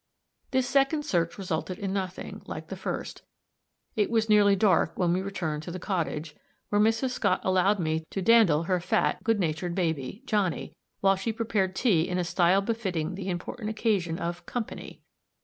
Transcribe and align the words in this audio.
This 0.49 0.67
second 0.67 1.05
search 1.05 1.37
resulted 1.37 1.77
in 1.77 1.93
nothing, 1.93 2.41
like 2.47 2.69
the 2.69 2.75
first. 2.75 3.21
It 3.95 4.09
was 4.09 4.29
nearly 4.29 4.55
dark 4.55 4.97
when 4.97 5.13
we 5.13 5.21
returned 5.21 5.61
to 5.61 5.71
the 5.71 5.77
cottage, 5.77 6.35
where 6.69 6.81
Mrs. 6.81 7.11
Scott 7.11 7.39
allowed 7.43 7.77
me 7.79 8.07
to 8.09 8.19
dandle 8.19 8.63
her 8.63 8.79
fat, 8.79 9.23
good 9.23 9.39
natured 9.39 9.75
baby, 9.75 10.23
Johnny, 10.25 10.73
while 11.01 11.15
she 11.15 11.31
prepared 11.31 11.75
tea 11.75 12.09
in 12.09 12.17
a 12.17 12.23
style 12.23 12.61
befitting 12.61 13.13
the 13.13 13.29
important 13.29 13.69
occasion 13.69 14.17
of 14.17 14.47
"company." 14.47 15.03